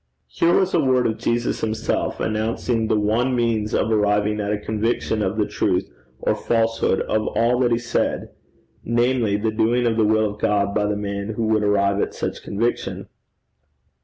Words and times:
Here 0.29 0.51
was 0.55 0.73
a 0.73 0.79
word 0.79 1.05
of 1.05 1.19
Jesus 1.19 1.61
himself, 1.61 2.19
announcing 2.19 2.87
the 2.87 2.99
one 2.99 3.35
means 3.35 3.75
of 3.75 3.91
arriving 3.91 4.39
at 4.39 4.51
a 4.51 4.57
conviction 4.57 5.21
of 5.21 5.37
the 5.37 5.45
truth 5.45 5.91
or 6.19 6.33
falsehood 6.33 7.01
of 7.01 7.27
all 7.35 7.59
that 7.59 7.71
he 7.71 7.77
said, 7.77 8.31
namely, 8.83 9.37
the 9.37 9.51
doing 9.51 9.85
of 9.85 9.97
the 9.97 10.03
will 10.05 10.31
of 10.33 10.39
God 10.41 10.73
by 10.73 10.87
the 10.87 10.97
man 10.97 11.35
who 11.35 11.43
would 11.49 11.63
arrive 11.63 12.01
at 12.01 12.15
such 12.15 12.41
conviction. 12.41 13.09